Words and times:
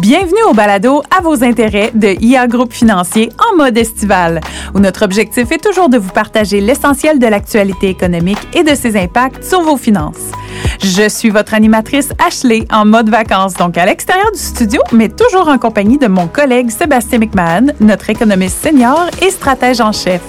Bienvenue 0.00 0.42
au 0.48 0.54
balado 0.54 1.02
à 1.14 1.20
vos 1.20 1.44
intérêts 1.44 1.90
de 1.92 2.16
IA 2.22 2.46
Groupe 2.46 2.72
Financier 2.72 3.28
en 3.38 3.56
mode 3.56 3.76
estival, 3.76 4.40
où 4.74 4.78
notre 4.78 5.04
objectif 5.04 5.52
est 5.52 5.62
toujours 5.62 5.90
de 5.90 5.98
vous 5.98 6.10
partager 6.10 6.62
l'essentiel 6.62 7.18
de 7.18 7.26
l'actualité 7.26 7.90
économique 7.90 8.38
et 8.54 8.62
de 8.62 8.74
ses 8.74 8.96
impacts 8.96 9.44
sur 9.44 9.60
vos 9.60 9.76
finances. 9.76 10.30
Je 10.82 11.06
suis 11.06 11.28
votre 11.28 11.52
animatrice 11.52 12.08
Ashley 12.18 12.64
en 12.72 12.86
mode 12.86 13.10
vacances, 13.10 13.52
donc 13.52 13.76
à 13.76 13.84
l'extérieur 13.84 14.32
du 14.32 14.38
studio, 14.38 14.80
mais 14.92 15.10
toujours 15.10 15.48
en 15.48 15.58
compagnie 15.58 15.98
de 15.98 16.06
mon 16.06 16.28
collègue 16.28 16.70
Sébastien 16.70 17.18
McMahon, 17.18 17.66
notre 17.80 18.08
économiste 18.08 18.64
senior 18.64 19.06
et 19.20 19.30
stratège 19.30 19.82
en 19.82 19.92
chef. 19.92 20.22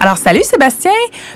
Alors, 0.00 0.16
salut 0.16 0.42
Sébastien. 0.42 0.92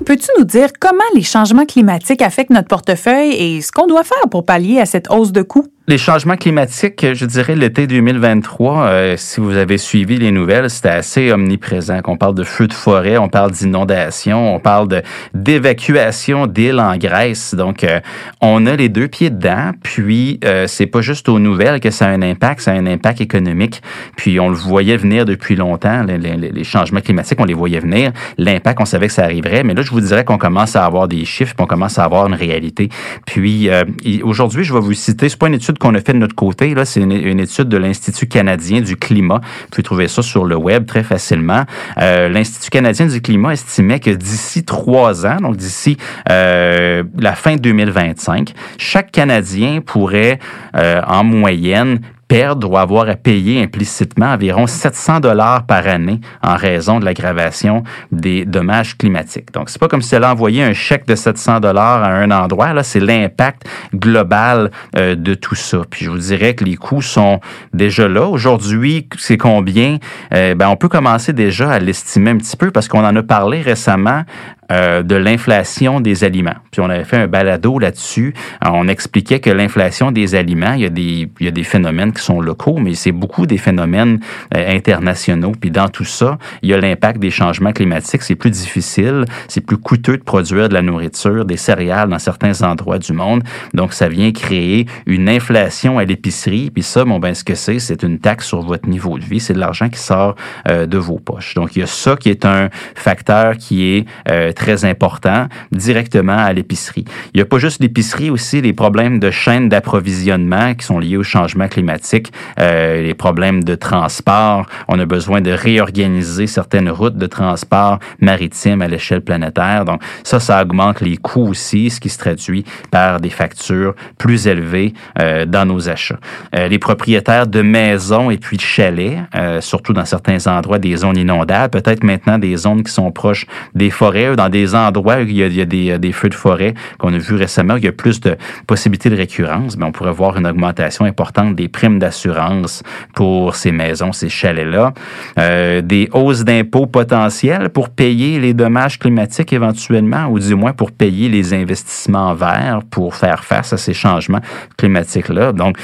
Peux-tu 0.06 0.28
nous 0.38 0.44
dire 0.44 0.68
comment 0.80 1.02
les 1.14 1.24
changements 1.24 1.66
climatiques 1.66 2.22
affectent 2.22 2.52
notre 2.52 2.68
portefeuille 2.68 3.34
et 3.34 3.60
ce 3.60 3.70
qu'on 3.70 3.86
doit 3.86 4.04
faire 4.04 4.30
pour 4.30 4.46
pallier 4.46 4.80
à 4.80 4.86
cette 4.86 5.10
hausse 5.10 5.32
de 5.32 5.42
coûts? 5.42 5.66
Les 5.88 5.98
changements 5.98 6.36
climatiques, 6.36 7.04
je 7.12 7.26
dirais 7.26 7.56
l'été 7.56 7.88
2023, 7.88 8.84
euh, 8.84 9.14
si 9.16 9.40
vous 9.40 9.56
avez 9.56 9.78
suivi 9.78 10.16
les 10.16 10.30
nouvelles, 10.30 10.70
c'était 10.70 10.90
assez 10.90 11.32
omniprésent. 11.32 11.98
On 12.06 12.16
parle 12.16 12.36
de 12.36 12.44
feux 12.44 12.68
de 12.68 12.72
forêt, 12.72 13.18
on 13.18 13.28
parle 13.28 13.50
d'inondations, 13.50 14.54
on 14.54 14.60
parle 14.60 15.02
d'évacuation 15.34 16.46
d'îles 16.46 16.78
en 16.78 16.96
Grèce. 16.96 17.56
Donc, 17.56 17.82
euh, 17.82 17.98
on 18.40 18.64
a 18.66 18.76
les 18.76 18.88
deux 18.88 19.08
pieds 19.08 19.30
dedans. 19.30 19.72
Puis, 19.82 20.38
euh, 20.44 20.68
c'est 20.68 20.86
pas 20.86 21.00
juste 21.00 21.28
aux 21.28 21.40
nouvelles 21.40 21.80
que 21.80 21.90
ça 21.90 22.06
a 22.06 22.10
un 22.10 22.22
impact, 22.22 22.60
ça 22.60 22.70
a 22.70 22.74
un 22.74 22.86
impact 22.86 23.20
économique. 23.20 23.82
Puis, 24.16 24.38
on 24.38 24.50
le 24.50 24.54
voyait 24.54 24.96
venir 24.96 25.24
depuis 25.24 25.56
longtemps. 25.56 26.04
Les, 26.04 26.16
les, 26.16 26.36
les 26.36 26.64
changements 26.64 27.00
climatiques, 27.00 27.40
on 27.40 27.44
les 27.44 27.54
voyait 27.54 27.80
venir. 27.80 28.12
L'impact, 28.38 28.80
on 28.80 28.84
savait 28.84 29.08
que 29.08 29.14
ça 29.14 29.24
arriverait. 29.24 29.64
Mais 29.64 29.74
là, 29.74 29.82
je 29.82 29.90
vous 29.90 30.00
dirais 30.00 30.24
qu'on 30.24 30.38
commence 30.38 30.76
à 30.76 30.86
avoir 30.86 31.08
des 31.08 31.24
chiffres, 31.24 31.56
puis 31.56 31.64
on 31.64 31.66
commence 31.66 31.98
à 31.98 32.04
avoir 32.04 32.28
une 32.28 32.34
réalité. 32.34 32.88
Puis, 33.26 33.68
euh, 33.68 33.82
aujourd'hui, 34.22 34.62
je 34.62 34.72
vais 34.72 34.80
vous 34.80 34.94
citer, 34.94 35.28
c'est 35.28 35.36
pas 35.36 35.48
une 35.48 35.54
étude 35.54 35.71
qu'on 35.78 35.94
a 35.94 36.00
fait 36.00 36.12
de 36.12 36.18
notre 36.18 36.34
côté. 36.34 36.74
Là, 36.74 36.84
c'est 36.84 37.00
une, 37.00 37.40
étude 37.40 37.68
de 37.68 37.76
l'Institut 37.76 38.26
canadien 38.26 38.80
du 38.80 38.96
climat. 38.96 39.40
Vous 39.42 39.68
pouvez 39.70 39.82
trouver 39.82 40.08
ça 40.08 40.22
sur 40.22 40.44
le 40.44 40.56
web 40.56 40.86
très 40.86 41.02
facilement. 41.02 41.64
Euh, 41.98 42.28
L'Institut 42.28 42.70
canadien 42.70 43.06
du 43.06 43.20
climat 43.20 43.52
estimait 43.52 44.00
que 44.00 44.10
d'ici 44.10 44.64
trois 44.64 45.26
ans, 45.26 45.36
donc 45.36 45.56
d'ici 45.56 45.96
euh, 46.30 47.02
la 47.18 47.34
fin 47.34 47.56
2025, 47.56 48.52
chaque 48.78 49.12
Canadien 49.12 49.80
pourrait, 49.84 50.38
euh, 50.76 51.00
en 51.06 51.24
moyenne, 51.24 52.00
perdre 52.32 52.70
ou 52.70 52.78
avoir 52.78 53.10
à 53.10 53.14
payer 53.14 53.62
implicitement 53.62 54.32
environ 54.32 54.66
700 54.66 55.20
dollars 55.20 55.66
par 55.66 55.86
année 55.86 56.18
en 56.42 56.56
raison 56.56 56.98
de 56.98 57.04
l'aggravation 57.04 57.82
des 58.10 58.46
dommages 58.46 58.96
climatiques. 58.96 59.52
Donc, 59.52 59.68
c'est 59.68 59.78
pas 59.78 59.88
comme 59.88 60.00
si 60.00 60.14
elle 60.14 60.24
envoyait 60.24 60.62
un 60.62 60.72
chèque 60.72 61.06
de 61.06 61.14
700 61.14 61.60
dollars 61.60 62.02
à 62.02 62.08
un 62.08 62.30
endroit. 62.30 62.72
Là, 62.72 62.84
c'est 62.84 63.00
l'impact 63.00 63.68
global 63.94 64.70
euh, 64.96 65.14
de 65.14 65.34
tout 65.34 65.54
ça. 65.54 65.82
Puis, 65.90 66.06
je 66.06 66.10
vous 66.10 66.18
dirais 66.18 66.54
que 66.54 66.64
les 66.64 66.76
coûts 66.76 67.02
sont 67.02 67.38
déjà 67.74 68.08
là. 68.08 68.26
Aujourd'hui, 68.26 69.10
c'est 69.18 69.36
combien? 69.36 69.98
Euh, 70.32 70.54
ben, 70.54 70.68
on 70.68 70.76
peut 70.76 70.88
commencer 70.88 71.34
déjà 71.34 71.70
à 71.70 71.80
l'estimer 71.80 72.30
un 72.30 72.38
petit 72.38 72.56
peu 72.56 72.70
parce 72.70 72.88
qu'on 72.88 73.04
en 73.04 73.14
a 73.14 73.22
parlé 73.22 73.60
récemment 73.60 74.22
euh, 74.70 75.02
de 75.02 75.16
l'inflation 75.16 76.00
des 76.00 76.24
aliments. 76.24 76.54
Puis 76.70 76.80
on 76.80 76.88
avait 76.88 77.04
fait 77.04 77.16
un 77.16 77.26
balado 77.26 77.78
là-dessus. 77.78 78.32
On 78.64 78.86
expliquait 78.88 79.40
que 79.40 79.50
l'inflation 79.50 80.12
des 80.12 80.34
aliments, 80.34 80.74
il 80.74 80.82
y, 80.82 80.86
a 80.86 80.88
des, 80.88 81.28
il 81.40 81.44
y 81.44 81.48
a 81.48 81.50
des 81.50 81.64
phénomènes 81.64 82.12
qui 82.12 82.22
sont 82.22 82.40
locaux, 82.40 82.78
mais 82.78 82.94
c'est 82.94 83.12
beaucoup 83.12 83.46
des 83.46 83.58
phénomènes 83.58 84.20
euh, 84.54 84.76
internationaux. 84.76 85.52
Puis 85.60 85.70
dans 85.70 85.88
tout 85.88 86.04
ça, 86.04 86.38
il 86.62 86.70
y 86.70 86.74
a 86.74 86.80
l'impact 86.80 87.18
des 87.18 87.30
changements 87.30 87.72
climatiques. 87.72 88.22
C'est 88.22 88.36
plus 88.36 88.50
difficile, 88.50 89.24
c'est 89.48 89.60
plus 89.60 89.78
coûteux 89.78 90.16
de 90.16 90.22
produire 90.22 90.68
de 90.68 90.74
la 90.74 90.82
nourriture, 90.82 91.44
des 91.44 91.56
céréales 91.56 92.08
dans 92.08 92.18
certains 92.18 92.62
endroits 92.62 92.98
du 92.98 93.12
monde. 93.12 93.42
Donc 93.74 93.92
ça 93.92 94.08
vient 94.08 94.30
créer 94.32 94.86
une 95.06 95.28
inflation 95.28 95.98
à 95.98 96.04
l'épicerie. 96.04 96.70
Puis 96.70 96.84
ça, 96.84 97.04
bon 97.04 97.18
ben 97.18 97.34
ce 97.34 97.44
que 97.44 97.54
c'est, 97.54 97.78
c'est 97.78 98.02
une 98.02 98.20
taxe 98.20 98.46
sur 98.46 98.62
votre 98.62 98.88
niveau 98.88 99.18
de 99.18 99.24
vie. 99.24 99.40
C'est 99.40 99.54
de 99.54 99.60
l'argent 99.60 99.88
qui 99.88 99.98
sort 99.98 100.36
euh, 100.68 100.86
de 100.86 100.98
vos 100.98 101.18
poches. 101.18 101.54
Donc 101.54 101.76
il 101.76 101.80
y 101.80 101.82
a 101.82 101.86
ça 101.86 102.16
qui 102.16 102.30
est 102.30 102.44
un 102.44 102.70
facteur 102.94 103.56
qui 103.56 103.84
est 103.96 104.06
euh, 104.30 104.51
très 104.52 104.84
important 104.84 105.48
directement 105.70 106.36
à 106.36 106.52
l'épicerie. 106.52 107.04
Il 107.34 107.38
n'y 107.38 107.42
a 107.42 107.46
pas 107.46 107.58
juste 107.58 107.80
l'épicerie 107.80 108.30
aussi, 108.30 108.60
les 108.60 108.72
problèmes 108.72 109.18
de 109.18 109.30
chaîne 109.30 109.68
d'approvisionnement 109.68 110.74
qui 110.74 110.86
sont 110.86 110.98
liés 110.98 111.16
au 111.16 111.22
changement 111.22 111.68
climatique, 111.68 112.32
euh, 112.58 113.02
les 113.02 113.14
problèmes 113.14 113.64
de 113.64 113.74
transport. 113.74 114.66
On 114.88 114.98
a 114.98 115.06
besoin 115.06 115.40
de 115.40 115.50
réorganiser 115.50 116.46
certaines 116.46 116.90
routes 116.90 117.16
de 117.16 117.26
transport 117.26 117.98
maritime 118.20 118.82
à 118.82 118.88
l'échelle 118.88 119.22
planétaire. 119.22 119.84
Donc 119.84 120.02
ça, 120.24 120.40
ça 120.40 120.62
augmente 120.62 121.00
les 121.00 121.16
coûts 121.16 121.48
aussi, 121.48 121.90
ce 121.90 122.00
qui 122.00 122.08
se 122.08 122.18
traduit 122.18 122.64
par 122.90 123.20
des 123.20 123.30
factures 123.30 123.94
plus 124.18 124.46
élevées 124.46 124.94
euh, 125.20 125.44
dans 125.46 125.66
nos 125.66 125.88
achats. 125.88 126.18
Euh, 126.54 126.68
les 126.68 126.78
propriétaires 126.78 127.46
de 127.46 127.62
maisons 127.62 128.30
et 128.30 128.38
puis 128.38 128.56
de 128.56 128.62
chalets, 128.62 129.18
euh, 129.34 129.60
surtout 129.60 129.92
dans 129.92 130.04
certains 130.04 130.46
endroits 130.46 130.78
des 130.78 130.96
zones 130.96 131.16
inondables, 131.16 131.70
peut-être 131.70 132.04
maintenant 132.04 132.38
des 132.38 132.56
zones 132.56 132.82
qui 132.82 132.92
sont 132.92 133.10
proches 133.10 133.46
des 133.74 133.90
forêts, 133.90 134.36
dans 134.42 134.48
des 134.48 134.74
endroits 134.74 135.18
où 135.18 135.20
il 135.20 135.36
y 135.36 135.42
a, 135.60 135.94
a 135.94 135.98
des, 135.98 136.12
feux 136.12 136.28
de 136.28 136.34
forêt 136.34 136.74
qu'on 136.98 137.14
a 137.14 137.18
vu 137.18 137.34
récemment, 137.36 137.74
où 137.74 137.76
il 137.78 137.84
y 137.84 137.88
a 137.88 137.92
plus 137.92 138.20
de 138.20 138.36
possibilités 138.66 139.10
de 139.10 139.16
récurrence, 139.16 139.76
mais 139.76 139.84
on 139.84 139.92
pourrait 139.92 140.12
voir 140.12 140.36
une 140.36 140.46
augmentation 140.46 141.04
importante 141.04 141.54
des 141.54 141.68
primes 141.68 141.98
d'assurance 141.98 142.82
pour 143.14 143.54
ces 143.54 143.72
maisons, 143.72 144.12
ces 144.12 144.28
chalets-là, 144.28 144.92
euh, 145.38 145.80
des 145.80 146.08
hausses 146.12 146.44
d'impôts 146.44 146.86
potentielles 146.86 147.70
pour 147.70 147.90
payer 147.90 148.40
les 148.40 148.54
dommages 148.54 148.98
climatiques 148.98 149.52
éventuellement, 149.52 150.26
ou 150.26 150.38
du 150.38 150.54
moins 150.54 150.72
pour 150.72 150.90
payer 150.90 151.28
les 151.28 151.54
investissements 151.54 152.34
verts 152.34 152.80
pour 152.90 153.14
faire 153.14 153.44
face 153.44 153.72
à 153.72 153.76
ces 153.76 153.94
changements 153.94 154.40
climatiques-là. 154.76 155.52
Donc, 155.52 155.76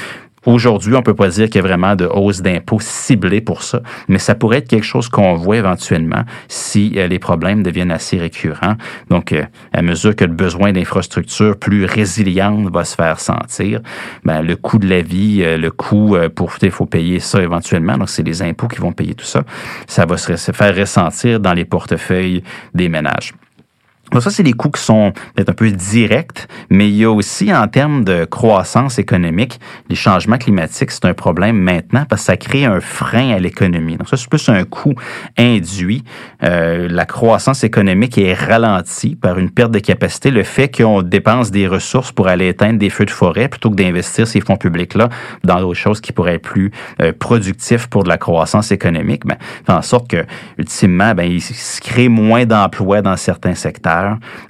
Aujourd'hui, 0.45 0.95
on 0.95 1.01
peut 1.01 1.13
pas 1.13 1.29
dire 1.29 1.45
qu'il 1.45 1.55
y 1.55 1.59
a 1.59 1.67
vraiment 1.67 1.95
de 1.95 2.05
hausse 2.05 2.41
d'impôts 2.41 2.79
ciblée 2.79 3.41
pour 3.41 3.63
ça, 3.63 3.81
mais 4.07 4.19
ça 4.19 4.35
pourrait 4.35 4.57
être 4.57 4.67
quelque 4.67 4.85
chose 4.85 5.09
qu'on 5.09 5.35
voit 5.35 5.57
éventuellement 5.57 6.23
si 6.47 6.93
euh, 6.95 7.07
les 7.07 7.19
problèmes 7.19 7.63
deviennent 7.63 7.91
assez 7.91 8.17
récurrents. 8.17 8.75
Donc, 9.09 9.33
euh, 9.33 9.43
à 9.73 9.81
mesure 9.81 10.15
que 10.15 10.25
le 10.25 10.33
besoin 10.33 10.71
d'infrastructures 10.71 11.57
plus 11.57 11.85
résilientes 11.85 12.71
va 12.71 12.85
se 12.85 12.95
faire 12.95 13.19
sentir, 13.19 13.81
ben, 14.23 14.41
le 14.41 14.55
coût 14.55 14.79
de 14.79 14.87
la 14.87 15.01
vie, 15.01 15.41
euh, 15.43 15.57
le 15.57 15.71
coût 15.71 16.15
pour, 16.35 16.53
il 16.61 16.71
faut 16.71 16.85
payer 16.85 17.19
ça 17.19 17.41
éventuellement. 17.41 17.97
Donc, 17.97 18.09
c'est 18.09 18.23
les 18.23 18.41
impôts 18.41 18.67
qui 18.67 18.79
vont 18.79 18.93
payer 18.93 19.15
tout 19.15 19.25
ça. 19.25 19.43
Ça 19.87 20.05
va 20.05 20.17
se 20.17 20.51
faire 20.51 20.75
ressentir 20.75 21.39
dans 21.39 21.53
les 21.53 21.65
portefeuilles 21.65 22.43
des 22.73 22.89
ménages. 22.89 23.33
Donc 24.11 24.21
ça, 24.23 24.29
c'est 24.29 24.43
des 24.43 24.53
coûts 24.53 24.71
qui 24.71 24.81
sont 24.81 25.13
peut-être 25.35 25.49
un 25.49 25.53
peu 25.53 25.71
directs, 25.71 26.47
mais 26.69 26.89
il 26.89 26.95
y 26.95 27.03
a 27.03 27.11
aussi 27.11 27.53
en 27.53 27.67
termes 27.67 28.03
de 28.03 28.25
croissance 28.25 28.99
économique, 28.99 29.59
les 29.89 29.95
changements 29.95 30.37
climatiques, 30.37 30.91
c'est 30.91 31.05
un 31.05 31.13
problème 31.13 31.57
maintenant 31.57 32.05
parce 32.09 32.21
que 32.21 32.25
ça 32.27 32.37
crée 32.37 32.65
un 32.65 32.79
frein 32.79 33.31
à 33.31 33.39
l'économie. 33.39 33.97
Donc 33.97 34.09
ça, 34.09 34.17
c'est 34.17 34.29
plus 34.29 34.49
un 34.49 34.63
coût 34.63 34.93
induit. 35.37 36.03
Euh, 36.43 36.87
la 36.89 37.05
croissance 37.05 37.63
économique 37.63 38.17
est 38.17 38.33
ralentie 38.33 39.15
par 39.15 39.37
une 39.37 39.51
perte 39.51 39.71
de 39.71 39.79
capacité, 39.79 40.31
le 40.31 40.43
fait 40.43 40.75
qu'on 40.75 41.01
dépense 41.01 41.51
des 41.51 41.67
ressources 41.67 42.11
pour 42.11 42.27
aller 42.27 42.47
éteindre 42.47 42.79
des 42.79 42.89
feux 42.89 43.05
de 43.05 43.11
forêt 43.11 43.47
plutôt 43.47 43.69
que 43.69 43.75
d'investir 43.75 44.27
ces 44.27 44.41
fonds 44.41 44.57
publics-là 44.57 45.09
dans 45.43 45.59
d'autres 45.59 45.79
choses 45.79 46.01
qui 46.01 46.11
pourraient 46.11 46.35
être 46.35 46.41
plus 46.41 46.71
euh, 47.01 47.11
productifs 47.17 47.87
pour 47.87 48.03
de 48.03 48.09
la 48.09 48.17
croissance 48.17 48.71
économique, 48.71 49.25
ben, 49.25 49.37
fait 49.65 49.73
en 49.73 49.81
sorte 49.81 50.09
que, 50.09 50.25
ultimement, 50.57 51.13
ben, 51.13 51.23
il 51.23 51.41
se 51.41 51.81
crée 51.81 52.09
moins 52.09 52.45
d'emplois 52.45 53.01
dans 53.01 53.17
certains 53.17 53.55
secteurs 53.55 53.98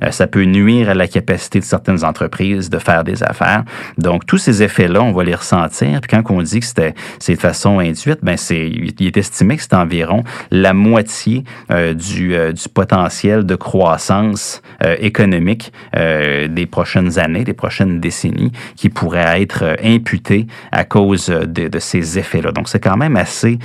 euh, 0.04 0.12
ça 0.12 0.28
peut 0.28 0.44
nuire 0.44 0.90
à 0.90 0.94
la 0.94 1.08
capacité 1.08 1.60
de 1.60 1.66
certaines 1.66 2.04
entreprises 2.04 2.70
de 2.70 2.78
faire 2.78 3.04
des 3.04 3.24
affaires. 3.24 3.64
Donc, 3.98 4.26
tous 4.26 4.38
ces 4.38 4.64
effets-là, 4.64 5.02
on 5.02 5.12
va 5.12 5.24
les 5.24 5.36
ressentir. 5.36 6.02
Puis 6.02 6.10
quand 6.10 6.24
on 6.32 6.42
dit 6.42 6.60
que 6.60 6.66
c'est 6.66 7.34
de 7.34 7.40
façon 7.40 7.80
induite, 7.80 8.20
ben 8.22 8.38
c'est 8.38 8.68
il 8.68 9.08
est 9.08 9.18
estimé 9.18 9.58
que 9.58 9.64
c'est 9.64 9.74
environ 9.74 10.24
la 10.52 10.74
moitié 10.74 11.44
euh, 11.72 11.94
du, 11.94 12.36
euh, 12.36 12.52
du 12.52 12.70
potentiel 12.70 13.46
de 13.46 13.56
croissance 13.56 14.62
économique 15.00 15.72
des 15.94 16.68
prochaines 16.70 17.20
années, 17.20 17.44
des 17.44 17.54
prochaines 17.54 18.00
décennies, 18.00 18.52
qui 18.76 18.90
pourrait 18.90 19.42
être 19.42 19.78
imputé 19.84 20.48
à 20.72 20.84
cause 20.86 21.28
de, 21.28 21.68
de 21.68 21.80
ces 21.80 22.18
effets-là. 22.18 22.52
Donc, 22.52 22.70
c'est 22.70 22.80
quand 22.80 22.98
même 22.98 23.18
assez 23.18 23.60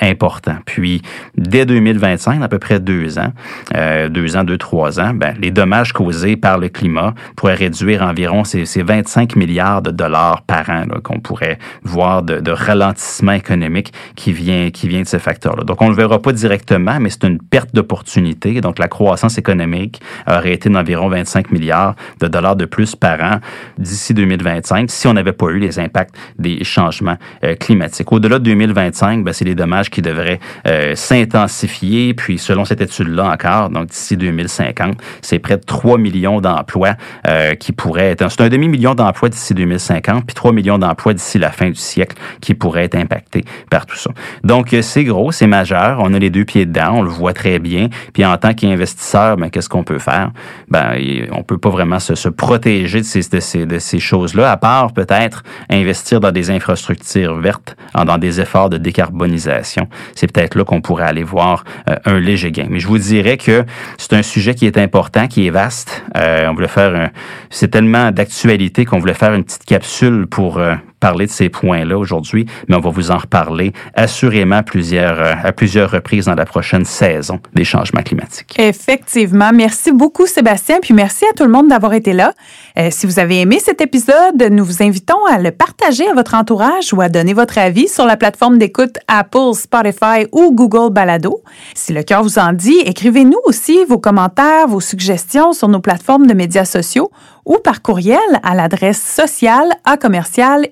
important. 0.00 0.56
Puis, 0.64 1.02
dès 1.36 1.66
2025, 1.66 2.42
à 2.42 2.48
peu 2.48 2.58
près 2.58 2.80
deux 2.80 3.18
ans, 3.18 3.32
deux 4.10 4.36
ans, 4.36 4.44
deux, 4.44 4.58
trois 4.58 5.00
ans, 5.00 5.14
ben, 5.14 5.25
ben, 5.26 5.34
les 5.40 5.50
dommages 5.50 5.92
causés 5.92 6.36
par 6.36 6.58
le 6.58 6.68
climat 6.68 7.14
pourraient 7.34 7.54
réduire 7.54 8.02
environ 8.02 8.44
ces, 8.44 8.64
25 8.64 9.34
milliards 9.34 9.82
de 9.82 9.90
dollars 9.90 10.42
par 10.42 10.70
an 10.70 10.84
qu'on 11.02 11.18
pourrait 11.18 11.58
voir 11.82 12.22
de, 12.22 12.50
ralentissement 12.50 13.32
économique 13.32 13.92
qui 14.14 14.32
vient, 14.32 14.70
qui 14.70 14.86
vient 14.86 15.02
de 15.02 15.06
ce 15.06 15.18
facteur-là. 15.18 15.64
Donc, 15.64 15.82
on 15.82 15.86
ne 15.86 15.90
le 15.90 15.96
verra 15.96 16.22
pas 16.22 16.32
directement, 16.32 16.98
mais 17.00 17.10
c'est 17.10 17.24
une 17.24 17.40
perte 17.40 17.74
d'opportunité. 17.74 18.60
Donc, 18.60 18.78
la 18.78 18.88
croissance 18.88 19.36
économique 19.36 20.00
aurait 20.30 20.52
été 20.52 20.68
d'environ 20.68 21.08
25 21.08 21.50
milliards 21.50 21.96
de 22.20 22.28
dollars 22.28 22.56
de 22.56 22.64
plus 22.64 22.94
par 22.94 23.20
an 23.20 23.40
d'ici 23.78 24.14
2025 24.14 24.90
si 24.90 25.08
on 25.08 25.14
n'avait 25.14 25.32
pas 25.32 25.46
eu 25.46 25.58
les 25.58 25.78
impacts 25.78 26.14
des 26.38 26.62
changements 26.62 27.16
euh, 27.42 27.56
climatiques. 27.56 28.12
Au-delà 28.12 28.38
de 28.38 28.44
2025, 28.44 29.24
ben, 29.24 29.32
c'est 29.32 29.44
les 29.44 29.54
dommages 29.54 29.90
qui 29.90 30.02
devraient 30.02 30.38
euh, 30.68 30.94
s'intensifier. 30.94 32.14
Puis, 32.14 32.38
selon 32.38 32.64
cette 32.64 32.80
étude-là 32.80 33.28
encore, 33.28 33.70
donc 33.70 33.88
d'ici 33.88 34.16
2050, 34.16 34.96
c'est 35.22 35.38
près 35.38 35.56
de 35.56 35.64
3 35.64 35.98
millions 35.98 36.40
d'emplois 36.40 36.94
euh, 37.26 37.54
qui 37.54 37.72
pourraient 37.72 38.10
être... 38.10 38.30
C'est 38.30 38.42
un 38.42 38.48
demi-million 38.48 38.94
d'emplois 38.94 39.28
d'ici 39.28 39.54
2050, 39.54 40.24
puis 40.26 40.34
3 40.34 40.52
millions 40.52 40.78
d'emplois 40.78 41.14
d'ici 41.14 41.38
la 41.38 41.50
fin 41.50 41.68
du 41.68 41.74
siècle 41.74 42.16
qui 42.40 42.54
pourraient 42.54 42.84
être 42.84 42.96
impactés 42.96 43.44
par 43.70 43.86
tout 43.86 43.96
ça. 43.96 44.10
Donc, 44.44 44.72
euh, 44.72 44.82
c'est 44.82 45.04
gros, 45.04 45.32
c'est 45.32 45.46
majeur. 45.46 45.98
On 46.00 46.12
a 46.14 46.18
les 46.18 46.30
deux 46.30 46.44
pieds 46.44 46.66
dedans, 46.66 46.96
on 46.96 47.02
le 47.02 47.10
voit 47.10 47.32
très 47.32 47.58
bien. 47.58 47.88
Puis 48.12 48.24
en 48.24 48.36
tant 48.36 48.54
qu'investisseur, 48.54 49.36
ben, 49.36 49.50
qu'est-ce 49.50 49.68
qu'on 49.68 49.84
peut 49.84 49.98
faire? 49.98 50.30
Ben, 50.68 50.96
on 51.32 51.42
peut 51.42 51.58
pas 51.58 51.70
vraiment 51.70 51.98
se, 51.98 52.14
se 52.14 52.28
protéger 52.28 53.00
de 53.00 53.04
ces, 53.04 53.28
de 53.28 53.40
ces, 53.40 53.66
de 53.66 53.78
ces 53.78 53.98
choses-là, 53.98 54.50
à 54.50 54.56
part 54.56 54.92
peut-être 54.92 55.42
investir 55.70 56.20
dans 56.20 56.32
des 56.32 56.50
infrastructures 56.50 57.36
vertes, 57.36 57.76
dans 57.94 58.18
des 58.18 58.40
efforts 58.40 58.70
de 58.70 58.78
décarbonisation. 58.78 59.88
C'est 60.14 60.30
peut-être 60.30 60.54
là 60.54 60.64
qu'on 60.64 60.80
pourrait 60.80 61.04
aller 61.04 61.22
voir 61.22 61.64
euh, 61.88 61.96
un 62.04 62.18
léger 62.18 62.52
gain. 62.52 62.66
Mais 62.68 62.80
je 62.80 62.86
vous 62.86 62.98
dirais 62.98 63.36
que 63.36 63.64
c'est 63.98 64.12
un 64.12 64.22
sujet 64.22 64.54
qui 64.54 64.66
est 64.66 64.78
important, 64.78 65.05
qui 65.28 65.46
est 65.46 65.50
vaste. 65.50 66.04
Euh, 66.16 66.48
on 66.48 66.54
voulait 66.54 66.68
faire 66.68 67.10
c'est 67.50 67.68
tellement 67.68 68.10
d'actualité 68.10 68.84
qu'on 68.84 68.98
voulait 68.98 69.14
faire 69.14 69.34
une 69.34 69.44
petite 69.44 69.64
capsule 69.64 70.26
pour 70.26 70.58
euh, 70.58 70.74
parler 71.06 71.26
de 71.26 71.30
ces 71.30 71.48
points-là 71.48 71.96
aujourd'hui, 71.96 72.46
mais 72.66 72.74
on 72.74 72.80
va 72.80 72.90
vous 72.90 73.12
en 73.12 73.18
reparler 73.18 73.72
assurément 73.94 74.64
plusieurs, 74.64 75.20
euh, 75.20 75.34
à 75.40 75.52
plusieurs 75.52 75.88
reprises 75.88 76.24
dans 76.24 76.34
la 76.34 76.44
prochaine 76.44 76.84
saison 76.84 77.38
des 77.54 77.62
changements 77.62 78.02
climatiques. 78.02 78.56
Effectivement. 78.58 79.50
Merci 79.54 79.92
beaucoup, 79.92 80.26
Sébastien, 80.26 80.78
puis 80.82 80.94
merci 80.94 81.24
à 81.30 81.32
tout 81.36 81.44
le 81.44 81.50
monde 81.50 81.68
d'avoir 81.68 81.92
été 81.92 82.12
là. 82.12 82.32
Euh, 82.76 82.88
si 82.90 83.06
vous 83.06 83.20
avez 83.20 83.40
aimé 83.40 83.60
cet 83.60 83.80
épisode, 83.80 84.42
nous 84.50 84.64
vous 84.64 84.82
invitons 84.82 85.24
à 85.30 85.38
le 85.38 85.52
partager 85.52 86.08
à 86.08 86.12
votre 86.12 86.34
entourage 86.34 86.92
ou 86.92 87.00
à 87.00 87.08
donner 87.08 87.34
votre 87.34 87.56
avis 87.56 87.86
sur 87.86 88.04
la 88.04 88.16
plateforme 88.16 88.58
d'écoute 88.58 88.98
Apple, 89.06 89.54
Spotify 89.54 90.26
ou 90.32 90.52
Google 90.52 90.92
Balado. 90.92 91.40
Si 91.76 91.92
le 91.92 92.02
cœur 92.02 92.24
vous 92.24 92.40
en 92.40 92.52
dit, 92.52 92.80
écrivez-nous 92.84 93.38
aussi 93.44 93.84
vos 93.84 93.98
commentaires, 93.98 94.66
vos 94.66 94.80
suggestions 94.80 95.52
sur 95.52 95.68
nos 95.68 95.80
plateformes 95.80 96.26
de 96.26 96.34
médias 96.34 96.64
sociaux 96.64 97.12
ou 97.46 97.58
par 97.58 97.80
courriel 97.80 98.18
à 98.42 98.54
l'adresse 98.54 99.00
sociale 99.00 99.70
à 99.84 99.96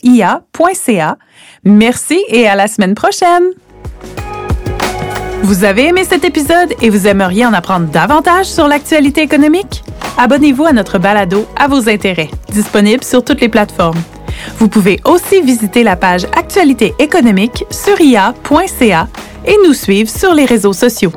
ia.ca. 0.02 1.16
Merci 1.64 2.22
et 2.28 2.46
à 2.46 2.54
la 2.54 2.68
semaine 2.68 2.94
prochaine! 2.94 3.44
Vous 5.42 5.64
avez 5.64 5.88
aimé 5.88 6.04
cet 6.04 6.24
épisode 6.24 6.72
et 6.80 6.90
vous 6.90 7.06
aimeriez 7.06 7.46
en 7.46 7.52
apprendre 7.52 7.86
davantage 7.88 8.46
sur 8.46 8.66
l'actualité 8.66 9.22
économique? 9.22 9.84
Abonnez-vous 10.16 10.64
à 10.64 10.72
notre 10.72 10.98
balado 10.98 11.46
à 11.56 11.68
vos 11.68 11.88
intérêts, 11.88 12.30
disponible 12.48 13.04
sur 13.04 13.24
toutes 13.24 13.40
les 13.40 13.48
plateformes. 13.48 14.00
Vous 14.58 14.68
pouvez 14.68 15.00
aussi 15.04 15.42
visiter 15.42 15.82
la 15.82 15.96
page 15.96 16.24
Actualité 16.36 16.94
économique 16.98 17.64
sur 17.70 18.00
ia.ca 18.00 19.08
et 19.46 19.56
nous 19.66 19.74
suivre 19.74 20.08
sur 20.08 20.34
les 20.34 20.44
réseaux 20.44 20.72
sociaux. 20.72 21.12